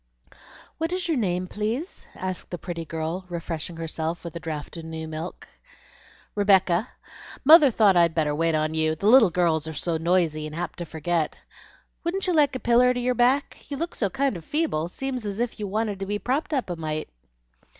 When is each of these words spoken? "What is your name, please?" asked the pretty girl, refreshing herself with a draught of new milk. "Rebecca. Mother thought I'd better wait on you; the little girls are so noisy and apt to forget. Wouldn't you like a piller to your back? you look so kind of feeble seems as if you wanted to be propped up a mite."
"What 0.79 0.91
is 0.91 1.07
your 1.07 1.17
name, 1.17 1.45
please?" 1.45 2.07
asked 2.15 2.49
the 2.49 2.57
pretty 2.57 2.85
girl, 2.85 3.23
refreshing 3.29 3.77
herself 3.77 4.23
with 4.23 4.35
a 4.35 4.39
draught 4.39 4.75
of 4.77 4.85
new 4.85 5.07
milk. 5.07 5.47
"Rebecca. 6.33 6.89
Mother 7.45 7.69
thought 7.69 7.95
I'd 7.95 8.15
better 8.15 8.33
wait 8.33 8.55
on 8.55 8.73
you; 8.73 8.95
the 8.95 9.05
little 9.05 9.29
girls 9.29 9.67
are 9.67 9.73
so 9.75 9.97
noisy 9.97 10.47
and 10.47 10.55
apt 10.55 10.79
to 10.79 10.85
forget. 10.85 11.39
Wouldn't 12.03 12.25
you 12.25 12.33
like 12.33 12.55
a 12.55 12.59
piller 12.59 12.95
to 12.95 12.99
your 12.99 13.13
back? 13.13 13.67
you 13.69 13.77
look 13.77 13.93
so 13.93 14.09
kind 14.09 14.35
of 14.35 14.43
feeble 14.43 14.89
seems 14.89 15.23
as 15.23 15.39
if 15.39 15.59
you 15.59 15.67
wanted 15.67 15.99
to 15.99 16.07
be 16.07 16.17
propped 16.17 16.51
up 16.51 16.71
a 16.71 16.75
mite." 16.75 17.09